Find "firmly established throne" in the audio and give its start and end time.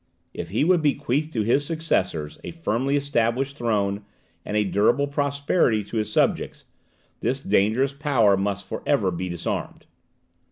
2.49-4.03